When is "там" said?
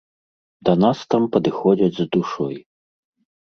1.15-1.27